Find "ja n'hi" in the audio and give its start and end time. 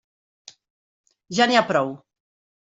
1.41-1.59